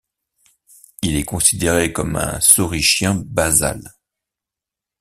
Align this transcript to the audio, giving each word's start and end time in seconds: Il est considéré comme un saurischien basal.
Il 1.03 1.15
est 1.15 1.23
considéré 1.25 1.93
comme 1.93 2.15
un 2.15 2.39
saurischien 2.39 3.21
basal. 3.27 3.93